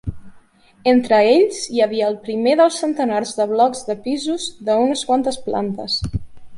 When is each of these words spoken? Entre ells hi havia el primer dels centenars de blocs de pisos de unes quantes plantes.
Entre 0.91 1.19
ells 1.33 1.59
hi 1.75 1.83
havia 1.87 2.09
el 2.13 2.17
primer 2.25 2.55
dels 2.63 2.81
centenars 2.87 3.37
de 3.43 3.49
blocs 3.55 3.87
de 3.93 4.01
pisos 4.09 4.51
de 4.71 4.83
unes 4.89 5.09
quantes 5.13 5.43
plantes. 5.49 6.05